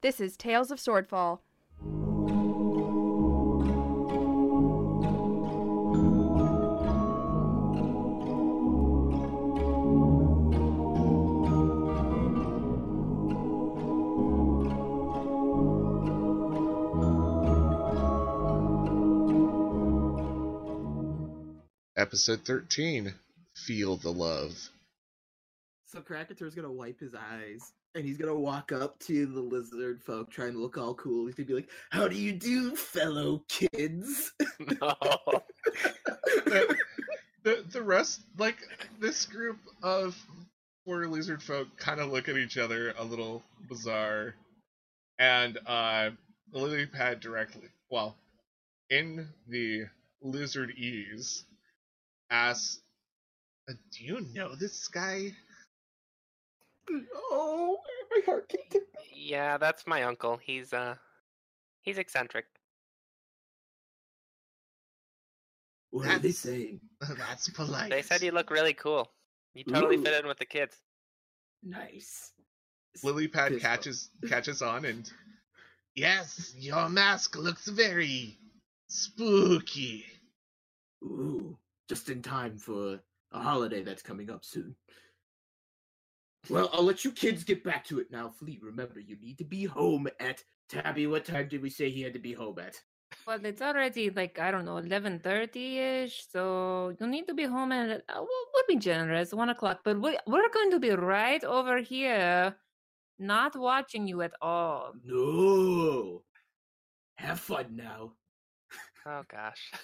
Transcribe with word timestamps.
This 0.00 0.20
is 0.20 0.36
Tales 0.36 0.70
of 0.70 0.78
Swordfall. 0.78 1.40
Episode 21.96 22.44
13 22.44 23.12
Feel 23.56 23.96
the 23.96 24.12
Love. 24.12 24.70
So 25.86 26.00
Krakator's 26.00 26.54
gonna 26.54 26.70
wipe 26.70 27.00
his 27.00 27.16
eyes 27.16 27.72
and 27.94 28.04
he's 28.04 28.18
gonna 28.18 28.34
walk 28.34 28.72
up 28.72 28.98
to 29.00 29.26
the 29.26 29.40
lizard 29.40 30.02
folk 30.02 30.30
trying 30.30 30.52
to 30.52 30.58
look 30.58 30.78
all 30.78 30.94
cool. 30.94 31.26
He's 31.26 31.34
gonna 31.34 31.46
be 31.46 31.54
like, 31.54 31.70
How 31.90 32.08
do 32.08 32.16
you 32.16 32.32
do, 32.32 32.76
fellow 32.76 33.42
kids? 33.48 34.32
No. 34.80 34.94
the, 36.44 36.76
the, 37.42 37.64
the 37.70 37.82
rest, 37.82 38.22
like, 38.36 38.58
this 39.00 39.24
group 39.26 39.58
of 39.82 40.16
four 40.84 41.06
lizard 41.06 41.42
folk 41.42 41.68
kind 41.76 42.00
of 42.00 42.10
look 42.10 42.28
at 42.28 42.36
each 42.36 42.58
other 42.58 42.94
a 42.98 43.04
little 43.04 43.42
bizarre. 43.68 44.34
And 45.18 45.58
uh, 45.66 46.10
the 46.52 46.58
lily 46.58 46.86
pad 46.86 47.20
directly, 47.20 47.68
well, 47.90 48.16
in 48.90 49.28
the 49.48 49.84
lizard 50.22 50.70
ease, 50.70 51.44
asks, 52.30 52.80
"Uh, 53.68 53.74
Do 53.92 54.04
you 54.04 54.26
know 54.34 54.54
this 54.54 54.88
guy? 54.88 55.32
Oh, 57.30 57.78
my 58.10 58.22
heart 58.24 58.48
kicked 58.48 58.74
him. 58.74 58.82
yeah, 59.14 59.58
that's 59.58 59.86
my 59.86 60.02
uncle. 60.04 60.38
He's 60.42 60.72
uh 60.72 60.96
he's 61.82 61.98
eccentric. 61.98 62.46
What 65.90 66.06
are 66.08 66.18
they 66.18 66.32
saying? 66.32 66.80
That's 67.18 67.48
polite. 67.48 67.90
They 67.90 68.02
said 68.02 68.22
you 68.22 68.30
look 68.30 68.50
really 68.50 68.74
cool. 68.74 69.10
You 69.54 69.64
totally 69.64 69.96
Ooh. 69.96 70.02
fit 70.04 70.20
in 70.20 70.28
with 70.28 70.38
the 70.38 70.44
kids. 70.44 70.76
Nice. 71.62 72.32
Lilypad 73.02 73.32
Fist 73.32 73.50
bump. 73.50 73.60
catches 73.62 74.10
catches 74.28 74.62
on 74.62 74.84
and 74.84 75.10
yes, 75.96 76.54
your 76.58 76.88
mask 76.88 77.36
looks 77.36 77.68
very 77.68 78.38
spooky. 78.88 80.04
Ooh, 81.02 81.56
just 81.88 82.10
in 82.10 82.22
time 82.22 82.58
for 82.58 83.00
a 83.32 83.40
holiday 83.40 83.82
that's 83.82 84.02
coming 84.02 84.30
up 84.30 84.44
soon. 84.44 84.74
Well, 86.48 86.70
I'll 86.72 86.84
let 86.84 87.04
you 87.04 87.12
kids 87.12 87.44
get 87.44 87.62
back 87.62 87.84
to 87.86 87.98
it 87.98 88.10
now. 88.10 88.30
Flea, 88.30 88.58
remember, 88.62 89.00
you 89.00 89.16
need 89.20 89.38
to 89.38 89.44
be 89.44 89.64
home 89.64 90.08
at 90.20 90.42
Tabby. 90.68 91.06
What 91.06 91.24
time 91.24 91.48
did 91.48 91.62
we 91.62 91.70
say 91.70 91.90
he 91.90 92.02
had 92.02 92.14
to 92.14 92.18
be 92.18 92.32
home 92.32 92.58
at? 92.58 92.80
Well, 93.26 93.44
it's 93.44 93.62
already 93.62 94.10
like 94.10 94.38
I 94.38 94.50
don't 94.50 94.64
know, 94.64 94.76
eleven 94.78 95.18
thirty 95.18 95.78
ish. 95.78 96.24
So 96.30 96.94
you 96.98 97.06
need 97.06 97.26
to 97.28 97.34
be 97.34 97.44
home 97.44 97.72
at 97.72 97.90
uh, 97.90 98.14
we'll, 98.16 98.46
we'll 98.54 98.64
be 98.68 98.76
generous, 98.76 99.32
one 99.32 99.48
o'clock. 99.48 99.80
But 99.84 100.00
we 100.00 100.18
we're 100.26 100.48
going 100.50 100.70
to 100.70 100.80
be 100.80 100.90
right 100.90 101.42
over 101.44 101.78
here, 101.78 102.56
not 103.18 103.56
watching 103.56 104.06
you 104.06 104.22
at 104.22 104.32
all. 104.40 104.92
No. 105.04 106.22
Have 107.16 107.40
fun 107.40 107.76
now. 107.76 108.12
Oh 109.06 109.22
gosh. 109.30 109.72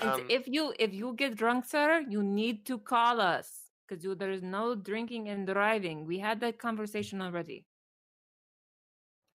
And 0.00 0.10
um, 0.10 0.26
if 0.28 0.46
you 0.46 0.74
if 0.78 0.92
you 0.92 1.14
get 1.16 1.34
drunk, 1.34 1.64
sir, 1.64 2.04
you 2.06 2.22
need 2.22 2.66
to 2.66 2.78
call 2.78 3.22
us 3.22 3.67
because 3.88 4.04
there 4.18 4.30
is 4.30 4.42
no 4.42 4.74
drinking 4.74 5.28
and 5.28 5.46
driving. 5.46 6.06
We 6.06 6.18
had 6.18 6.40
that 6.40 6.58
conversation 6.58 7.22
already. 7.22 7.64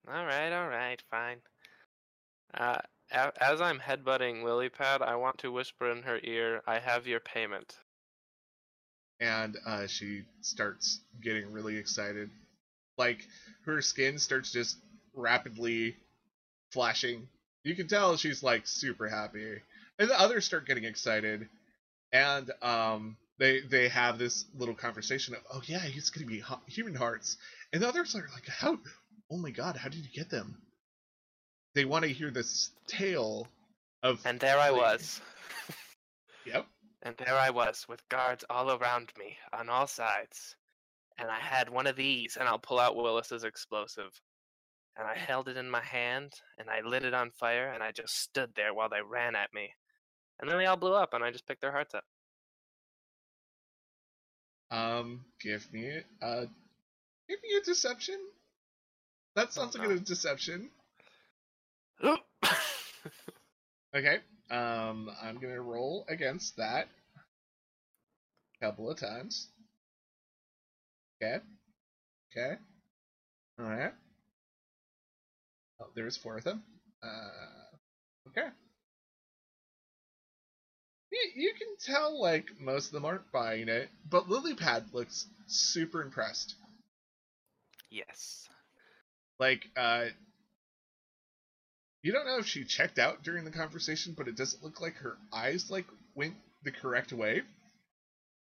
all 0.09 0.25
right, 0.27 0.53
all 0.53 0.69
right, 0.69 1.03
fine. 1.11 1.39
Uh, 2.55 2.79
as 3.11 3.61
I'm 3.61 3.79
headbutting 3.79 4.43
Lilypad, 4.43 5.03
I 5.03 5.17
want 5.17 5.39
to 5.39 5.53
whisper 5.53 5.91
in 5.91 6.03
her 6.03 6.21
ear, 6.23 6.63
"I 6.67 6.79
have 6.79 7.07
your 7.07 7.21
payment." 7.21 7.77
And 9.21 9.57
uh, 9.67 9.87
she 9.87 10.25
starts 10.41 11.01
getting 11.23 11.53
really 11.53 11.77
excited. 11.77 12.31
Like 12.99 13.27
her 13.65 13.81
skin 13.83 14.19
starts 14.19 14.53
just 14.53 14.77
rapidly 15.15 15.97
flashing. 16.71 17.29
You 17.65 17.77
can 17.77 17.87
tell 17.87 18.17
she's 18.17 18.43
like 18.43 18.67
super 18.67 19.09
happy. 19.09 19.61
And 19.99 20.11
the 20.11 20.19
others 20.19 20.45
start 20.45 20.67
getting 20.67 20.85
excited. 20.85 21.49
And 22.13 22.51
um 22.61 23.17
they 23.39 23.61
they 23.61 23.89
have 23.89 24.19
this 24.19 24.47
little 24.57 24.75
conversation 24.75 25.35
of, 25.35 25.43
"Oh 25.53 25.63
yeah, 25.67 25.83
it's 25.85 26.11
going 26.11 26.27
to 26.27 26.33
be 26.33 26.43
human 26.67 26.95
hearts." 26.95 27.39
And 27.73 27.83
the 27.83 27.89
others 27.89 28.15
are 28.15 28.29
like, 28.35 28.47
"How 28.47 28.79
Oh 29.31 29.39
my 29.39 29.51
god, 29.51 29.77
how 29.77 29.89
did 29.89 30.05
you 30.05 30.11
get 30.13 30.31
them?" 30.31 30.61
They 31.75 31.85
want 31.85 32.05
to 32.05 32.13
hear 32.13 32.31
this 32.31 32.71
tale 32.87 33.49
of 34.03 34.25
And 34.27 34.39
there 34.39 34.59
I 34.59 34.71
was. 34.71 35.21
Yep. 36.45 36.67
And 37.03 37.17
there 37.19 37.37
I 37.37 37.51
was, 37.51 37.87
with 37.89 38.09
guards 38.09 38.45
all 38.51 38.73
around 38.73 39.13
me, 39.19 39.37
on 39.53 39.69
all 39.69 39.87
sides. 39.87 40.57
And 41.19 41.31
I 41.31 41.39
had 41.39 41.69
one 41.69 41.87
of 41.87 41.97
these, 41.97 42.37
and 42.37 42.49
I'll 42.49 42.59
pull 42.59 42.81
out 42.81 42.97
Willis's 42.97 43.45
explosive. 43.45 44.11
And 44.97 45.07
I 45.07 45.17
held 45.17 45.49
it 45.49 45.57
in 45.57 45.71
my 45.71 45.83
hand, 45.83 46.33
and 46.59 46.69
I 46.69 46.81
lit 46.81 47.05
it 47.05 47.15
on 47.15 47.31
fire, 47.31 47.73
and 47.73 47.83
I 47.83 47.93
just 47.93 48.19
stood 48.19 48.51
there 48.55 48.75
while 48.75 48.89
they 48.89 49.03
ran 49.03 49.37
at 49.37 49.55
me. 49.55 49.71
And 50.41 50.51
then 50.51 50.59
they 50.59 50.67
all 50.67 50.77
blew 50.77 50.95
up, 50.95 51.15
and 51.15 51.25
I 51.25 51.31
just 51.31 51.47
picked 51.47 51.61
their 51.61 51.73
hearts 51.73 51.95
up. 51.95 52.05
Um, 54.73 55.25
give 55.41 55.71
me 55.73 56.01
uh, 56.23 56.47
give 57.29 57.39
me 57.43 57.57
a 57.61 57.65
deception. 57.65 58.19
That 59.37 59.53
sounds 59.53 59.77
like 59.77 59.89
a 59.91 59.99
deception. 60.01 60.71
Okay. 63.95 64.19
Um, 64.51 65.11
I'm 65.23 65.39
gonna 65.39 65.61
roll 65.61 66.07
against 66.09 66.57
that. 66.57 66.89
a 68.61 68.65
Couple 68.67 68.91
of 68.91 68.99
times. 68.99 69.49
Okay. 71.23 71.39
Okay. 72.33 72.55
All 73.59 73.67
right. 73.67 73.93
Oh, 75.81 75.87
there's 75.95 76.17
four 76.17 76.39
of 76.39 76.45
them. 76.45 76.63
Uh, 77.03 78.29
okay. 78.29 78.49
You, 81.13 81.43
you 81.43 81.53
can 81.53 81.69
tell 81.85 82.21
like 82.21 82.47
most 82.59 82.87
of 82.87 82.93
them 82.93 83.05
aren't 83.05 83.31
buying 83.33 83.69
it, 83.69 83.91
but 84.09 84.29
Lilypad 84.29 84.95
looks 84.95 85.27
super 85.47 86.03
impressed. 86.03 86.55
yes. 87.91 88.49
Like, 89.39 89.69
uh, 89.77 90.07
you 92.03 92.13
don't 92.13 92.27
know 92.27 92.39
if 92.39 92.47
she 92.47 92.65
checked 92.65 92.99
out 92.99 93.23
during 93.23 93.45
the 93.45 93.51
conversation, 93.51 94.15
but 94.17 94.27
it 94.29 94.37
doesn't 94.37 94.63
look 94.63 94.81
like 94.81 94.95
her 94.97 95.17
eyes 95.33 95.71
like 95.71 95.87
went 96.15 96.35
the 96.65 96.71
correct 96.71 97.13
way 97.13 97.43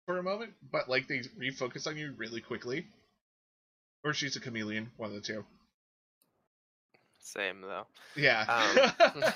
for 0.07 0.19
a 0.19 0.23
moment, 0.23 0.53
but 0.71 0.89
like 0.89 1.09
they 1.09 1.21
refocus 1.41 1.87
on 1.87 1.97
you 1.97 2.13
really 2.17 2.41
quickly. 2.41 2.87
Or 4.05 4.13
she's 4.13 4.37
a 4.37 4.41
chameleon, 4.41 4.91
one 4.97 5.11
of 5.11 5.15
the 5.15 5.21
two. 5.21 5.45
Same, 7.19 7.61
though. 7.61 7.87
Yeah. 8.17 8.91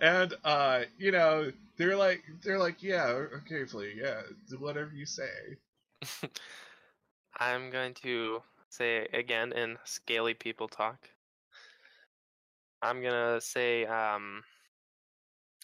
and 0.00 0.34
uh, 0.44 0.82
you 0.98 1.12
know, 1.12 1.50
they're 1.76 1.96
like 1.96 2.22
they're 2.42 2.58
like, 2.58 2.82
yeah, 2.82 3.06
okay, 3.06 3.64
Flea, 3.64 3.94
yeah, 3.96 4.22
do 4.48 4.58
whatever 4.58 4.92
you 4.94 5.06
say. 5.06 5.58
I'm 7.38 7.70
going 7.70 7.94
to 8.02 8.42
say 8.68 9.06
again 9.12 9.52
in 9.52 9.76
scaly 9.84 10.34
people 10.34 10.68
talk. 10.68 11.08
I'm 12.82 13.02
gonna 13.02 13.40
say, 13.40 13.86
um, 13.86 14.42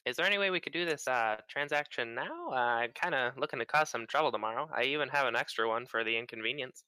is 0.07 0.17
there 0.17 0.25
any 0.25 0.39
way 0.39 0.51
we 0.51 0.61
could 0.61 0.73
do 0.73 0.87
this 0.87 1.07
uh, 1.07 1.37
transaction 1.49 2.15
now? 2.15 2.51
Uh, 2.51 2.55
I'm 2.55 2.93
kind 2.93 3.15
of 3.15 3.37
looking 3.37 3.59
to 3.59 3.67
cause 3.67 3.91
some 3.91 4.07
trouble 4.07 4.33
tomorrow. 4.33 4.71
I 4.75 4.85
even 4.85 5.09
have 5.11 5.27
an 5.27 5.37
extra 5.37 5.69
one 5.69 5.87
for 5.87 6.03
the 6.03 6.17
inconvenience. 6.17 6.85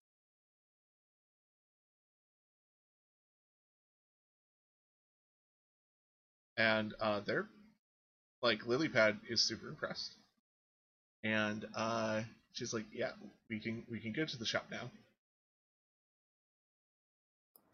And 6.63 6.95
uh, 7.01 7.21
they're 7.27 7.49
like 8.41 8.61
Lilypad 8.61 9.19
is 9.29 9.43
super 9.43 9.69
impressed, 9.69 10.15
and 11.25 11.67
uh, 11.77 12.23
she's 12.53 12.73
like, 12.73 12.85
"Yeah, 12.93 13.11
we 13.51 13.59
can 13.59 13.83
we 13.91 13.99
can 13.99 14.13
go 14.13 14.25
to 14.25 14.37
the 14.37 14.47
shop 14.47 14.67
now." 14.71 14.91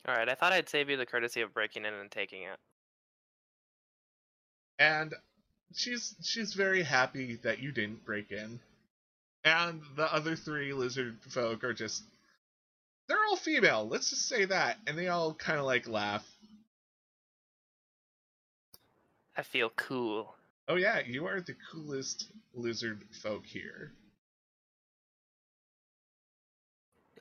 All 0.07 0.15
right, 0.15 0.29
I 0.29 0.35
thought 0.35 0.55
I'd 0.55 0.71
save 0.71 0.89
you 0.89 0.97
the 0.97 1.05
courtesy 1.05 1.43
of 1.43 1.53
breaking 1.53 1.85
in 1.85 1.93
and 1.93 2.11
taking 2.11 2.45
it. 2.45 2.59
And 4.79 5.15
she's 5.75 6.15
she's 6.23 6.55
very 6.55 6.83
happy 6.83 7.37
that 7.43 7.59
you 7.59 7.73
didn't 7.73 8.07
break 8.07 8.33
in, 8.33 8.59
and 9.45 9.83
the 9.97 10.13
other 10.13 10.35
three 10.35 10.73
lizard 10.73 11.19
folk 11.29 11.63
are 11.63 11.75
just 11.75 12.03
they're 13.07 13.19
all 13.29 13.37
female. 13.37 13.87
Let's 13.87 14.09
just 14.09 14.29
say 14.29 14.47
that, 14.47 14.79
and 14.87 14.97
they 14.97 15.09
all 15.09 15.35
kind 15.35 15.59
of 15.59 15.67
like 15.67 15.87
laugh. 15.87 16.27
I 19.39 19.43
feel 19.43 19.71
cool. 19.77 20.35
Oh 20.67 20.75
yeah, 20.75 21.01
you 21.07 21.27
are 21.27 21.41
the 21.41 21.55
coolest 21.73 22.33
lizard 22.55 23.05
folk 23.23 23.47
here. 23.47 23.93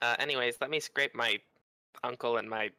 Uh, 0.02 0.16
anyways, 0.18 0.56
let 0.60 0.72
me 0.72 0.80
scrape 0.80 1.14
my 1.14 1.40
uncle 2.04 2.38
and 2.38 2.50
my 2.50 2.72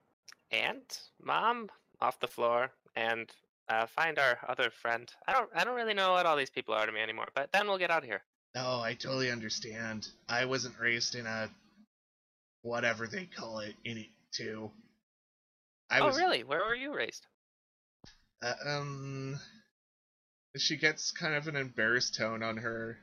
aunt, 0.50 1.02
mom 1.22 1.70
off 2.00 2.18
the 2.18 2.26
floor, 2.26 2.72
and 2.96 3.30
uh, 3.68 3.86
find 3.86 4.18
our 4.18 4.38
other 4.48 4.70
friend. 4.70 5.08
I 5.28 5.32
don't 5.32 5.48
I 5.54 5.62
don't 5.62 5.76
really 5.76 5.94
know 5.94 6.12
what 6.12 6.26
all 6.26 6.36
these 6.36 6.50
people 6.50 6.74
are 6.74 6.84
to 6.84 6.90
me 6.90 7.00
anymore. 7.00 7.28
But 7.32 7.52
then 7.52 7.68
we'll 7.68 7.78
get 7.78 7.92
out 7.92 8.02
of 8.02 8.08
here. 8.08 8.22
No, 8.56 8.80
I 8.80 8.94
totally 8.94 9.30
understand. 9.30 10.08
I 10.28 10.46
wasn't 10.46 10.74
raised 10.80 11.14
in 11.14 11.26
a 11.26 11.48
whatever 12.62 13.06
they 13.06 13.26
call 13.26 13.60
it 13.60 13.74
in 13.84 13.98
it 13.98 14.10
too. 14.32 14.68
I 15.90 16.00
oh 16.00 16.06
was 16.06 16.18
really? 16.18 16.42
Where 16.42 16.64
were 16.64 16.74
you 16.74 16.92
raised? 16.92 17.24
Uh, 18.42 18.54
um 18.66 19.40
she 20.56 20.76
gets 20.76 21.12
kind 21.12 21.34
of 21.34 21.46
an 21.46 21.56
embarrassed 21.56 22.16
tone 22.16 22.42
on 22.42 22.56
her. 22.56 22.98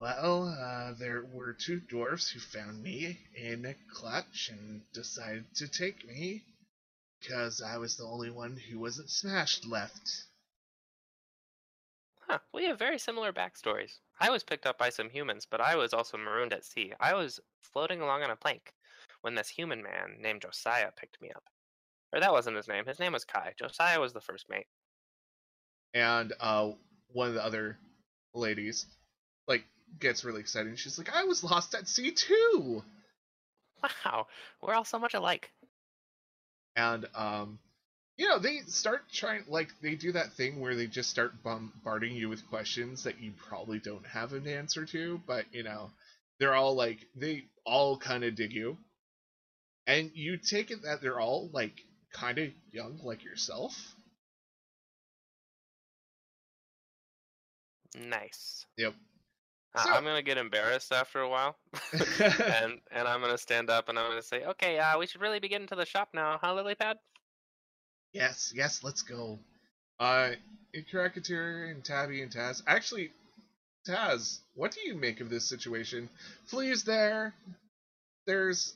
Well, 0.00 0.48
uh, 0.48 0.92
there 0.98 1.24
were 1.24 1.54
two 1.54 1.80
dwarfs 1.80 2.28
who 2.28 2.38
found 2.38 2.82
me 2.82 3.18
in 3.34 3.64
a 3.64 3.74
clutch 3.92 4.50
and 4.50 4.82
decided 4.92 5.46
to 5.56 5.68
take 5.68 6.06
me 6.06 6.44
because 7.20 7.62
I 7.62 7.78
was 7.78 7.96
the 7.96 8.04
only 8.04 8.30
one 8.30 8.56
who 8.56 8.78
wasn't 8.78 9.10
smashed 9.10 9.66
left. 9.66 10.26
Huh. 12.20 12.38
We 12.52 12.64
have 12.64 12.78
very 12.78 12.98
similar 12.98 13.32
backstories. 13.32 13.98
I 14.20 14.30
was 14.30 14.44
picked 14.44 14.66
up 14.66 14.78
by 14.78 14.90
some 14.90 15.08
humans, 15.08 15.46
but 15.48 15.60
I 15.60 15.76
was 15.76 15.94
also 15.94 16.18
marooned 16.18 16.52
at 16.52 16.64
sea. 16.64 16.92
I 17.00 17.14
was 17.14 17.40
floating 17.62 18.00
along 18.02 18.22
on 18.22 18.30
a 18.30 18.36
plank 18.36 18.74
when 19.22 19.34
this 19.34 19.48
human 19.48 19.82
man 19.82 20.16
named 20.20 20.42
Josiah 20.42 20.90
picked 20.94 21.22
me 21.22 21.30
up. 21.30 21.44
Or 22.16 22.20
that 22.20 22.32
wasn't 22.32 22.56
his 22.56 22.66
name. 22.66 22.86
His 22.86 22.98
name 22.98 23.12
was 23.12 23.26
Kai. 23.26 23.52
Josiah 23.58 24.00
was 24.00 24.14
the 24.14 24.22
first 24.22 24.48
mate. 24.48 24.66
And 25.92 26.32
uh, 26.40 26.70
one 27.12 27.28
of 27.28 27.34
the 27.34 27.44
other 27.44 27.76
ladies, 28.34 28.86
like, 29.46 29.64
gets 30.00 30.24
really 30.24 30.40
excited. 30.40 30.68
and 30.68 30.78
She's 30.78 30.96
like, 30.96 31.14
"I 31.14 31.24
was 31.24 31.44
lost 31.44 31.74
at 31.74 31.86
sea 31.88 32.12
too." 32.12 32.82
Wow, 33.82 34.26
we're 34.62 34.74
all 34.74 34.84
so 34.84 34.98
much 34.98 35.12
alike. 35.14 35.52
and 36.74 37.06
um 37.14 37.58
you 38.16 38.28
know 38.28 38.38
they 38.38 38.60
start 38.66 39.02
trying 39.12 39.44
like 39.48 39.68
they 39.82 39.94
do 39.94 40.12
that 40.12 40.32
thing 40.32 40.60
where 40.60 40.74
they 40.74 40.86
just 40.86 41.10
start 41.10 41.42
bombarding 41.42 42.16
you 42.16 42.28
with 42.28 42.48
questions 42.48 43.04
that 43.04 43.20
you 43.20 43.32
probably 43.48 43.78
don't 43.78 44.06
have 44.06 44.32
an 44.32 44.46
answer 44.48 44.84
to 44.86 45.20
but 45.26 45.44
you 45.52 45.62
know 45.62 45.90
they're 46.38 46.54
all 46.54 46.74
like 46.74 46.98
they 47.14 47.44
all 47.64 47.96
kind 47.98 48.24
of 48.24 48.34
dig 48.34 48.52
you 48.52 48.76
and 49.86 50.10
you 50.14 50.36
take 50.36 50.70
it 50.70 50.82
that 50.82 51.00
they're 51.00 51.20
all 51.20 51.48
like 51.52 51.82
kind 52.16 52.38
of 52.38 52.48
young 52.72 52.98
like 53.04 53.22
yourself 53.24 53.94
Nice. 57.98 58.66
Yep. 58.76 58.94
So- 59.78 59.90
I'm 59.90 60.04
gonna 60.04 60.20
get 60.22 60.36
embarrassed 60.36 60.92
after 60.92 61.20
a 61.20 61.28
while, 61.30 61.56
and 61.92 62.78
and 62.90 63.08
I'm 63.08 63.22
gonna 63.22 63.38
stand 63.38 63.70
up 63.70 63.88
and 63.88 63.98
I'm 63.98 64.10
gonna 64.10 64.20
say, 64.22 64.44
okay, 64.44 64.78
uh, 64.78 64.98
we 64.98 65.06
should 65.06 65.22
really 65.22 65.38
be 65.40 65.48
getting 65.48 65.66
to 65.68 65.74
the 65.74 65.86
shop 65.86 66.10
now, 66.12 66.38
huh, 66.42 66.52
Lilypad? 66.54 66.96
yes 68.12 68.52
yes 68.54 68.82
let's 68.82 69.02
go 69.02 69.38
uh 70.00 70.30
Krakatur 70.92 71.70
and 71.70 71.84
tabby 71.84 72.22
and 72.22 72.32
taz 72.32 72.62
actually 72.66 73.10
taz 73.86 74.38
what 74.54 74.72
do 74.72 74.80
you 74.80 74.94
make 74.94 75.20
of 75.20 75.28
this 75.28 75.44
situation 75.44 76.08
Flea's 76.46 76.84
there 76.84 77.34
there's 78.26 78.74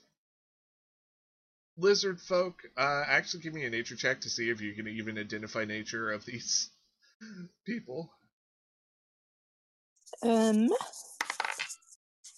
lizard 1.79 2.21
folk 2.21 2.63
uh 2.77 3.05
actually 3.07 3.43
give 3.43 3.55
me 3.55 3.65
a 3.65 3.71
nature 3.71 3.97
check 3.97 4.21
to 4.21 4.31
see 4.31 4.51
if 4.51 4.61
you 4.61 4.75
can 4.75 4.89
even 4.89 5.19
identify 5.19 5.65
nature 5.65 6.11
of 6.13 6.25
these 6.25 6.71
people 7.67 8.11
Um. 10.23 10.71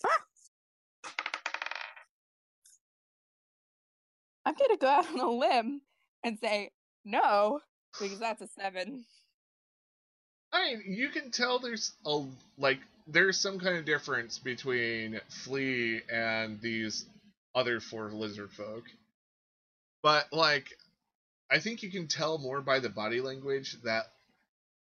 ah! 0.05 0.23
I'm 4.47 4.55
gonna 4.55 4.77
go 4.79 4.89
out 4.89 5.09
on 5.09 5.21
a 5.21 5.31
limb 5.31 5.83
and 6.25 6.39
say 6.39 6.71
no 7.05 7.61
because 8.01 8.19
that's 8.19 8.43
a 8.43 8.49
seven. 8.49 9.05
i 10.53 10.65
mean 10.75 10.83
you 10.87 11.09
can 11.11 11.31
tell 11.31 11.59
there's 11.59 11.93
a 12.07 12.25
like 12.59 12.81
there's 13.09 13.39
some 13.41 13.59
kind 13.59 13.77
of 13.77 13.85
difference 13.85 14.39
between 14.39 15.21
flea 15.29 16.01
and 16.13 16.61
these 16.61 17.07
other 17.55 17.81
four 17.81 18.11
lizard 18.13 18.51
folk 18.53 18.85
but 20.03 20.33
like 20.33 20.69
i 21.51 21.59
think 21.59 21.83
you 21.83 21.91
can 21.91 22.07
tell 22.07 22.39
more 22.39 22.61
by 22.61 22.79
the 22.79 22.89
body 22.89 23.21
language 23.21 23.77
that 23.83 24.05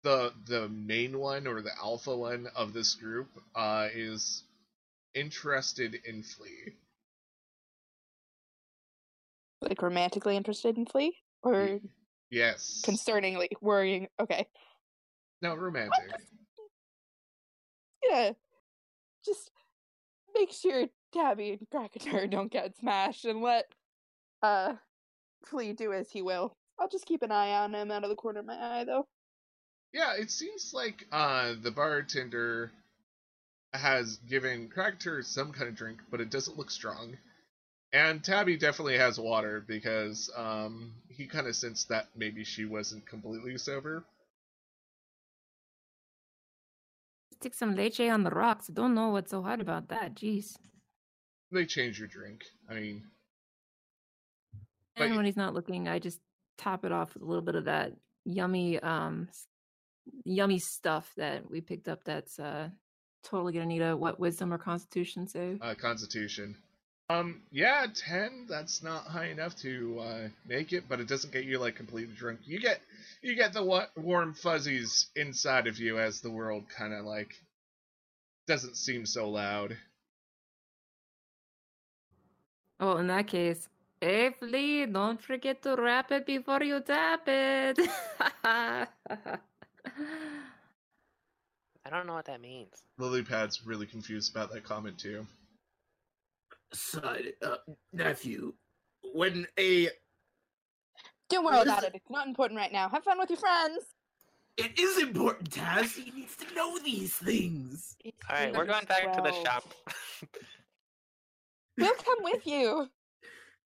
the 0.02 0.32
the 0.46 0.68
main 0.68 1.18
one 1.18 1.46
or 1.46 1.62
the 1.62 1.76
alpha 1.82 2.16
one 2.16 2.46
of 2.54 2.72
this 2.72 2.94
group 2.94 3.28
uh 3.54 3.88
is 3.94 4.44
interested 5.14 5.96
in 6.04 6.22
flea 6.22 6.74
Like 9.62 9.82
romantically 9.82 10.36
interested 10.36 10.76
in 10.76 10.86
Flea 10.86 11.16
or 11.42 11.80
yes 12.30 12.82
concerningly 12.84 13.48
worrying. 13.60 14.08
Okay. 14.20 14.46
no 15.42 15.54
romantic 15.54 16.10
Yeah. 18.08 18.32
Just 19.24 19.50
make 20.34 20.52
sure 20.52 20.86
Tabby 21.12 21.58
and 21.58 21.68
Krakatur 21.68 22.30
don't 22.30 22.52
get 22.52 22.76
smashed 22.76 23.24
and 23.24 23.42
let 23.42 23.64
uh 24.42 24.74
Flea 25.44 25.72
do 25.72 25.92
as 25.92 26.10
he 26.10 26.22
will. 26.22 26.52
I'll 26.78 26.88
just 26.88 27.06
keep 27.06 27.22
an 27.22 27.32
eye 27.32 27.52
on 27.52 27.74
him 27.74 27.90
out 27.90 28.04
of 28.04 28.10
the 28.10 28.16
corner 28.16 28.40
of 28.40 28.46
my 28.46 28.80
eye 28.80 28.84
though. 28.84 29.06
Yeah, 29.92 30.14
it 30.18 30.30
seems 30.30 30.72
like 30.74 31.06
uh, 31.12 31.54
the 31.62 31.70
bartender 31.70 32.70
has 33.72 34.16
given 34.28 34.68
Krakatur 34.68 35.24
some 35.24 35.52
kind 35.52 35.68
of 35.68 35.76
drink, 35.76 36.00
but 36.10 36.20
it 36.20 36.30
doesn't 36.30 36.58
look 36.58 36.70
strong. 36.70 37.16
And 37.92 38.22
Tabby 38.22 38.56
definitely 38.56 38.98
has 38.98 39.18
water 39.18 39.64
because 39.66 40.30
um, 40.36 40.92
he 41.08 41.26
kind 41.26 41.46
of 41.46 41.56
sensed 41.56 41.88
that 41.88 42.08
maybe 42.14 42.44
she 42.44 42.64
wasn't 42.64 43.06
completely 43.06 43.56
sober. 43.56 44.04
Stick 47.32 47.54
some 47.54 47.74
leche 47.74 48.00
on 48.00 48.22
the 48.24 48.30
rocks. 48.30 48.68
I 48.68 48.72
don't 48.72 48.94
know 48.94 49.10
what's 49.10 49.30
so 49.30 49.42
hard 49.42 49.60
about 49.60 49.88
that. 49.88 50.14
Jeez. 50.14 50.56
They 51.52 51.64
change 51.64 51.98
your 51.98 52.08
drink. 52.08 52.44
I 52.68 52.74
mean, 52.74 53.04
But 54.96 55.08
And 55.08 55.16
when 55.16 55.26
he's 55.26 55.36
not 55.36 55.54
looking, 55.54 55.88
I 55.88 55.98
just 55.98 56.20
top 56.58 56.84
it 56.84 56.92
off 56.92 57.14
with 57.14 57.22
a 57.22 57.26
little 57.26 57.42
bit 57.42 57.54
of 57.54 57.66
that 57.66 57.92
yummy, 58.24 58.80
um, 58.80 59.28
yummy 60.24 60.58
stuff 60.58 61.12
that 61.16 61.50
we 61.50 61.60
picked 61.60 61.88
up. 61.88 62.04
That's 62.04 62.38
uh, 62.38 62.70
totally 63.22 63.52
gonna 63.52 63.66
need 63.66 63.82
a 63.82 63.96
what 63.96 64.18
wisdom 64.18 64.52
or 64.52 64.58
constitution 64.58 65.26
save. 65.28 65.60
uh, 65.62 65.74
Constitution. 65.74 66.56
Um, 67.08 67.42
yeah, 67.52 67.86
ten. 67.94 68.46
That's 68.48 68.82
not 68.82 69.04
high 69.04 69.26
enough 69.26 69.54
to 69.58 70.00
uh, 70.00 70.28
make 70.48 70.72
it, 70.72 70.84
but 70.88 70.98
it 70.98 71.06
doesn't 71.06 71.32
get 71.32 71.44
you 71.44 71.58
like 71.58 71.76
completely 71.76 72.14
drunk. 72.14 72.40
You 72.44 72.58
get 72.58 72.80
you 73.22 73.36
get 73.36 73.52
the 73.52 73.62
wa- 73.62 73.86
warm 73.96 74.34
fuzzies 74.34 75.06
inside 75.14 75.66
of 75.68 75.78
you 75.78 75.98
as 76.00 76.20
the 76.20 76.30
world 76.30 76.64
kind 76.68 76.92
of 76.92 77.04
like 77.04 77.34
doesn't 78.48 78.76
seem 78.76 79.06
so 79.06 79.28
loud. 79.28 79.76
Well, 82.80 82.98
in 82.98 83.06
that 83.06 83.26
case, 83.26 83.68
hey 84.00 84.30
Flea, 84.38 84.86
don't 84.86 85.20
forget 85.22 85.62
to 85.62 85.76
wrap 85.76 86.10
it 86.12 86.26
before 86.26 86.62
you 86.62 86.80
tap 86.80 87.22
it. 87.26 87.78
I 88.44 88.86
don't 91.90 92.06
know 92.06 92.14
what 92.14 92.26
that 92.26 92.40
means. 92.40 92.72
Lilypad's 93.00 93.64
really 93.64 93.86
confused 93.86 94.34
about 94.34 94.52
that 94.52 94.64
comment 94.64 94.98
too. 94.98 95.26
Son, 96.72 97.18
uh, 97.42 97.56
nephew, 97.92 98.52
when 99.14 99.46
a 99.58 99.88
Don't 101.28 101.44
worry 101.44 101.60
about 101.60 101.84
it. 101.84 101.92
It's 101.94 102.10
not 102.10 102.26
important 102.26 102.58
right 102.58 102.72
now. 102.72 102.88
Have 102.88 103.04
fun 103.04 103.18
with 103.18 103.30
your 103.30 103.38
friends. 103.38 103.84
it 104.56 104.78
is 104.78 104.98
important, 104.98 105.50
Taz. 105.50 105.94
He 105.94 106.10
needs 106.10 106.34
to 106.36 106.54
know 106.54 106.78
these 106.78 107.14
things. 107.14 107.96
All 108.28 108.36
right, 108.36 108.54
we're 108.56 108.64
going 108.66 108.84
back 108.86 109.12
to 109.12 109.22
the 109.22 109.32
shop. 109.44 109.64
We'll 111.78 111.94
come 111.94 112.18
with 112.22 112.46
you. 112.46 112.88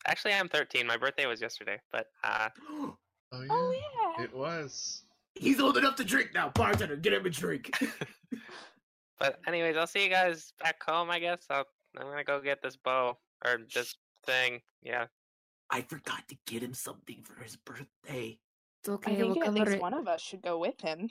Actually, 0.06 0.34
I'm 0.34 0.48
13. 0.48 0.86
My 0.86 0.96
birthday 0.96 1.26
was 1.26 1.40
yesterday, 1.40 1.78
but 1.92 2.06
uh, 2.24 2.48
Oh 3.32 3.42
yeah, 3.42 3.48
Oh 3.50 3.72
yeah. 4.18 4.24
it 4.24 4.34
was. 4.34 5.02
He's 5.34 5.60
old 5.60 5.76
enough 5.76 5.96
to 5.96 6.04
drink 6.04 6.30
now. 6.34 6.48
Bartender, 6.50 6.96
get 6.96 7.12
him 7.12 7.24
a 7.24 7.30
drink. 7.30 7.70
but 9.18 9.38
anyways, 9.46 9.76
I'll 9.76 9.86
see 9.86 10.02
you 10.02 10.10
guys 10.10 10.52
back 10.60 10.82
home. 10.82 11.10
I 11.10 11.20
guess 11.20 11.46
I'll, 11.48 11.64
I'm 11.96 12.08
gonna 12.08 12.24
go 12.24 12.40
get 12.40 12.62
this 12.62 12.76
bow 12.76 13.16
or 13.44 13.58
this 13.72 13.94
thing. 14.26 14.60
Yeah. 14.82 15.06
I 15.70 15.82
forgot 15.82 16.26
to 16.28 16.36
get 16.46 16.62
him 16.62 16.74
something 16.74 17.22
for 17.22 17.40
his 17.42 17.56
birthday. 17.56 18.38
It's 18.80 18.88
okay. 18.88 19.12
I 19.12 19.14
okay. 19.14 19.22
think 19.22 19.36
we'll 19.36 19.44
at 19.44 19.54
least 19.54 19.76
it. 19.76 19.80
one 19.80 19.94
of 19.94 20.08
us 20.08 20.20
should 20.20 20.42
go 20.42 20.58
with 20.58 20.80
him. 20.80 21.08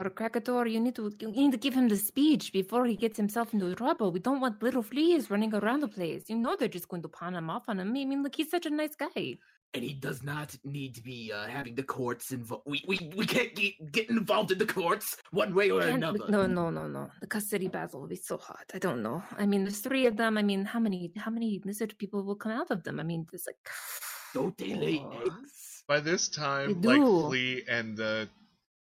Or 0.00 0.10
Krakatoa, 0.10 0.68
you 0.68 0.78
need 0.78 0.94
to 0.94 1.12
you 1.18 1.32
need 1.32 1.50
to 1.50 1.58
give 1.58 1.74
him 1.74 1.88
the 1.88 1.96
speech 1.96 2.52
before 2.52 2.86
he 2.86 2.94
gets 2.94 3.16
himself 3.16 3.52
into 3.52 3.74
trouble. 3.74 4.12
We 4.12 4.20
don't 4.20 4.40
want 4.40 4.62
little 4.62 4.82
fleas 4.82 5.28
running 5.28 5.52
around 5.52 5.80
the 5.80 5.88
place. 5.88 6.22
You 6.28 6.36
know 6.36 6.54
they're 6.54 6.68
just 6.68 6.88
going 6.88 7.02
to 7.02 7.08
pawn 7.08 7.34
him 7.34 7.50
off 7.50 7.64
on 7.66 7.80
him. 7.80 7.88
I 7.88 8.04
mean, 8.04 8.22
look, 8.22 8.36
he's 8.36 8.48
such 8.48 8.66
a 8.66 8.70
nice 8.70 8.94
guy. 8.94 9.38
And 9.74 9.82
he 9.82 9.94
does 9.94 10.22
not 10.22 10.56
need 10.64 10.94
to 10.94 11.02
be 11.02 11.32
uh, 11.34 11.48
having 11.48 11.74
the 11.74 11.82
courts 11.82 12.30
involved. 12.30 12.62
We, 12.64 12.84
we 12.86 13.10
we 13.16 13.26
can't 13.26 13.52
get, 13.56 13.72
get 13.90 14.08
involved 14.08 14.52
in 14.52 14.58
the 14.58 14.66
courts 14.66 15.16
one 15.32 15.52
way 15.52 15.68
or 15.70 15.80
another. 15.80 16.20
No, 16.28 16.46
no, 16.46 16.70
no, 16.70 16.86
no. 16.86 17.10
The 17.20 17.26
custody 17.26 17.66
battle 17.66 18.00
will 18.00 18.08
be 18.08 18.14
so 18.14 18.36
hot. 18.38 18.66
I 18.72 18.78
don't 18.78 19.02
know. 19.02 19.24
I 19.36 19.46
mean, 19.46 19.64
there's 19.64 19.80
three 19.80 20.06
of 20.06 20.16
them. 20.16 20.38
I 20.38 20.42
mean, 20.42 20.64
how 20.64 20.78
many 20.78 21.10
how 21.16 21.32
many 21.32 21.60
lizard 21.64 21.98
people 21.98 22.22
will 22.22 22.36
come 22.36 22.52
out 22.52 22.70
of 22.70 22.84
them? 22.84 23.00
I 23.00 23.02
mean, 23.02 23.26
there's 23.32 23.48
like 23.48 23.56
Don't 24.32 24.56
they 24.56 24.74
lay 24.84 25.04
eggs? 25.24 25.82
By 25.88 25.98
this 25.98 26.28
time, 26.28 26.80
like. 26.82 27.00
Flea 27.00 27.64
and 27.68 27.96
the 27.96 28.28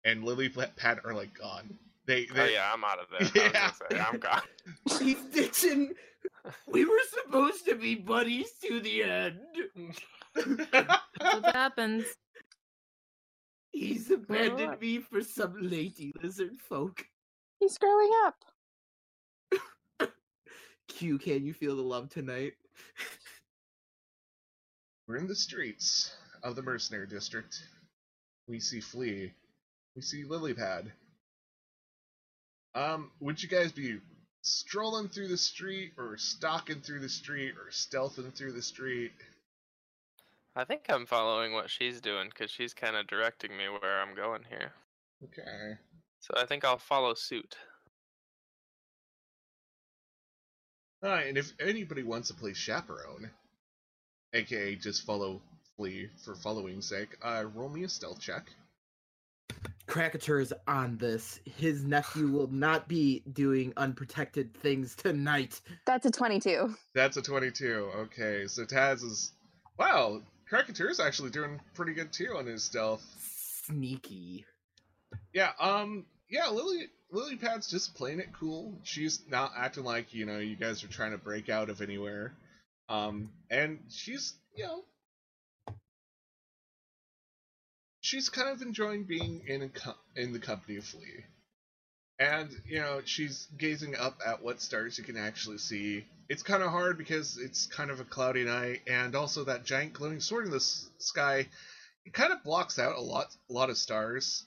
and 0.04 0.24
Lily 0.24 0.48
Pad 0.48 1.00
are 1.04 1.14
like 1.14 1.36
gone. 1.38 1.78
They, 2.06 2.26
Oh 2.36 2.44
yeah, 2.44 2.70
I'm 2.72 2.84
out 2.84 2.98
of 2.98 3.06
there. 3.34 3.50
Yeah. 3.52 3.72
say, 3.72 3.98
I'm 3.98 4.18
gone. 4.18 4.42
He's 5.00 5.20
ditching. 5.32 5.92
We 6.66 6.84
were 6.84 7.00
supposed 7.24 7.64
to 7.66 7.74
be 7.74 7.94
buddies 7.94 8.50
to 8.66 8.80
the 8.80 9.02
end. 9.02 9.38
That's 10.34 11.00
what 11.22 11.54
happens. 11.56 12.04
He's 13.72 14.10
abandoned 14.10 14.80
me 14.80 14.98
for 14.98 15.22
some 15.22 15.56
lady 15.60 16.12
lizard 16.22 16.58
folk. 16.60 17.04
He's 17.60 17.78
growing 17.78 18.12
up. 18.24 18.44
Q, 20.88 21.18
can 21.18 21.44
you 21.44 21.54
feel 21.54 21.76
the 21.76 21.82
love 21.82 22.10
tonight? 22.10 22.52
We're 25.08 25.16
in 25.16 25.26
the 25.26 25.34
streets 25.34 26.14
of 26.42 26.56
the 26.56 26.62
mercenary 26.62 27.06
district. 27.06 27.58
We 28.46 28.60
see 28.60 28.80
Flea. 28.80 29.32
We 29.94 30.02
see 30.02 30.24
Lilypad. 30.24 30.90
Um, 32.74 33.10
would 33.20 33.42
you 33.42 33.48
guys 33.48 33.70
be 33.70 33.98
strolling 34.42 35.08
through 35.08 35.28
the 35.28 35.36
street, 35.36 35.92
or 35.96 36.16
stalking 36.16 36.80
through 36.80 37.00
the 37.00 37.08
street, 37.08 37.54
or 37.56 37.70
stealthing 37.70 38.34
through 38.34 38.52
the 38.52 38.62
street? 38.62 39.12
I 40.56 40.64
think 40.64 40.82
I'm 40.88 41.06
following 41.06 41.52
what 41.52 41.70
she's 41.70 42.00
doing 42.00 42.28
because 42.28 42.50
she's 42.50 42.74
kind 42.74 42.96
of 42.96 43.06
directing 43.06 43.56
me 43.56 43.64
where 43.68 44.00
I'm 44.00 44.14
going 44.14 44.42
here. 44.48 44.72
Okay. 45.24 45.78
So 46.20 46.34
I 46.36 46.46
think 46.46 46.64
I'll 46.64 46.78
follow 46.78 47.14
suit. 47.14 47.56
Alright, 51.04 51.26
and 51.26 51.36
if 51.36 51.52
anybody 51.60 52.02
wants 52.02 52.28
to 52.28 52.34
play 52.34 52.54
chaperone, 52.54 53.30
aka 54.32 54.74
just 54.76 55.04
follow 55.04 55.42
Flea 55.76 56.08
for 56.24 56.34
following's 56.34 56.88
sake, 56.88 57.16
uh, 57.22 57.44
roll 57.54 57.68
me 57.68 57.84
a 57.84 57.88
stealth 57.88 58.20
check. 58.20 58.46
Krakatur 59.86 60.40
is 60.40 60.52
on 60.66 60.96
this. 60.96 61.40
His 61.44 61.84
nephew 61.84 62.28
will 62.28 62.50
not 62.50 62.88
be 62.88 63.22
doing 63.32 63.72
unprotected 63.76 64.54
things 64.54 64.94
tonight. 64.94 65.60
That's 65.86 66.06
a 66.06 66.10
22. 66.10 66.74
That's 66.94 67.16
a 67.16 67.22
22. 67.22 67.90
Okay, 67.96 68.46
so 68.46 68.64
Taz 68.64 69.04
is. 69.04 69.32
Wow, 69.78 70.22
Krakatur's 70.50 71.00
actually 71.00 71.30
doing 71.30 71.60
pretty 71.74 71.94
good 71.94 72.12
too 72.12 72.34
on 72.36 72.46
his 72.46 72.64
stealth. 72.64 73.04
Sneaky. 73.66 74.44
Yeah, 75.32 75.50
um, 75.58 76.06
yeah, 76.28 76.48
Lily 76.48 76.88
Lily 77.10 77.36
Pad's 77.36 77.70
just 77.70 77.94
playing 77.94 78.20
it 78.20 78.32
cool. 78.32 78.78
She's 78.82 79.22
not 79.28 79.52
acting 79.56 79.84
like, 79.84 80.12
you 80.12 80.26
know, 80.26 80.38
you 80.38 80.56
guys 80.56 80.82
are 80.82 80.88
trying 80.88 81.12
to 81.12 81.18
break 81.18 81.48
out 81.48 81.70
of 81.70 81.80
anywhere. 81.80 82.34
Um, 82.88 83.30
and 83.50 83.78
she's, 83.88 84.34
you 84.56 84.64
know, 84.64 84.84
she's 88.14 88.28
kind 88.28 88.48
of 88.48 88.62
enjoying 88.62 89.02
being 89.02 89.42
in 89.48 89.68
co- 89.70 89.96
in 90.14 90.32
the 90.32 90.38
company 90.38 90.76
of 90.76 90.84
Flea. 90.84 91.24
And, 92.20 92.48
you 92.64 92.78
know, 92.78 93.00
she's 93.04 93.48
gazing 93.58 93.96
up 93.96 94.20
at 94.24 94.40
what 94.40 94.60
stars 94.62 94.96
you 94.96 95.02
can 95.02 95.16
actually 95.16 95.58
see. 95.58 96.04
It's 96.28 96.44
kind 96.44 96.62
of 96.62 96.70
hard 96.70 96.96
because 96.96 97.36
it's 97.38 97.66
kind 97.66 97.90
of 97.90 97.98
a 97.98 98.04
cloudy 98.04 98.44
night, 98.44 98.82
and 98.86 99.16
also 99.16 99.42
that 99.44 99.64
giant 99.64 99.94
glowing 99.94 100.20
sword 100.20 100.44
in 100.44 100.52
the 100.52 100.58
s- 100.58 100.88
sky, 100.98 101.48
it 102.04 102.12
kind 102.12 102.32
of 102.32 102.44
blocks 102.44 102.78
out 102.78 102.94
a 102.96 103.00
lot, 103.00 103.26
a 103.50 103.52
lot 103.52 103.68
of 103.68 103.76
stars. 103.76 104.44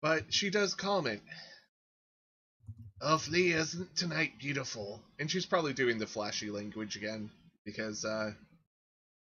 But 0.00 0.32
she 0.32 0.48
does 0.48 0.74
comment. 0.74 1.22
Oh, 3.02 3.18
Flea, 3.18 3.52
isn't 3.52 3.94
tonight 3.94 4.38
beautiful? 4.38 5.02
And 5.18 5.30
she's 5.30 5.44
probably 5.44 5.74
doing 5.74 5.98
the 5.98 6.06
flashy 6.06 6.48
language 6.48 6.96
again, 6.96 7.30
because, 7.66 8.06
uh, 8.06 8.32